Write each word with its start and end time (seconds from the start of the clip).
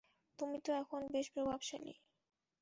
তুমি 0.39 0.57
তো 0.59 0.71
এখন 0.73 1.01
বেশ 1.11 1.27
প্রভাবশালী। 1.33 1.93